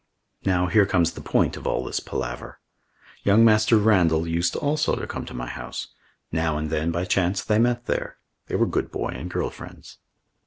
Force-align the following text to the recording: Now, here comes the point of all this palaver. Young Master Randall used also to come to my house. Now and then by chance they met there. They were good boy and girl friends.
Now, 0.45 0.65
here 0.65 0.87
comes 0.87 1.11
the 1.11 1.21
point 1.21 1.55
of 1.55 1.67
all 1.67 1.83
this 1.85 1.99
palaver. 1.99 2.59
Young 3.21 3.45
Master 3.45 3.77
Randall 3.77 4.27
used 4.27 4.55
also 4.55 4.95
to 4.95 5.05
come 5.05 5.25
to 5.25 5.35
my 5.35 5.45
house. 5.45 5.89
Now 6.31 6.57
and 6.57 6.71
then 6.71 6.89
by 6.89 7.05
chance 7.05 7.43
they 7.43 7.59
met 7.59 7.85
there. 7.85 8.17
They 8.47 8.55
were 8.55 8.65
good 8.65 8.89
boy 8.89 9.09
and 9.09 9.29
girl 9.29 9.51
friends. 9.51 9.99